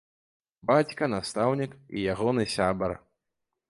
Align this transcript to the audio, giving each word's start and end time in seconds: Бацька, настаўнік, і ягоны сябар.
Бацька, 0.71 1.03
настаўнік, 1.15 1.71
і 1.95 2.09
ягоны 2.17 2.51
сябар. 2.59 2.91